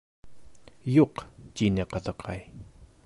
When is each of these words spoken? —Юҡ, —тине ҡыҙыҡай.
—Юҡ, 0.93 1.23
—тине 1.61 1.85
ҡыҙыҡай. 1.93 2.43